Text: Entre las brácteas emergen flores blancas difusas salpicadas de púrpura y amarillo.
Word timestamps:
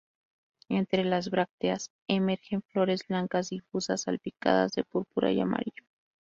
Entre 0.69 1.03
las 1.05 1.29
brácteas 1.29 1.91
emergen 2.07 2.63
flores 2.63 3.05
blancas 3.07 3.51
difusas 3.51 4.01
salpicadas 4.01 4.71
de 4.71 4.83
púrpura 4.83 5.31
y 5.31 5.39
amarillo. 5.39 5.83